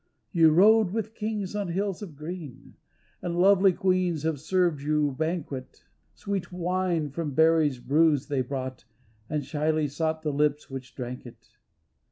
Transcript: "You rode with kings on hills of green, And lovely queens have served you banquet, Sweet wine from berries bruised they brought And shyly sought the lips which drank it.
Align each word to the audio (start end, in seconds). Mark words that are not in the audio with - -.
"You 0.31 0.49
rode 0.49 0.89
with 0.93 1.13
kings 1.13 1.55
on 1.55 1.67
hills 1.67 2.01
of 2.01 2.15
green, 2.15 2.73
And 3.21 3.37
lovely 3.37 3.71
queens 3.71 4.23
have 4.23 4.39
served 4.39 4.81
you 4.81 5.11
banquet, 5.11 5.83
Sweet 6.15 6.51
wine 6.51 7.11
from 7.11 7.35
berries 7.35 7.77
bruised 7.77 8.27
they 8.27 8.41
brought 8.41 8.85
And 9.29 9.45
shyly 9.45 9.87
sought 9.87 10.23
the 10.23 10.33
lips 10.33 10.71
which 10.71 10.95
drank 10.95 11.27
it. 11.27 11.49